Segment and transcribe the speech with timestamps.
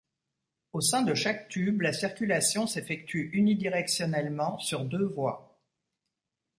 [0.73, 5.59] Au sein de chaque tube, la circulation s'effectue unidirectionnellement sur deux voies.